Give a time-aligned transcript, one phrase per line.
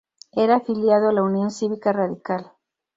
[0.31, 2.53] Era afiliado a la Unión Cívica Radical.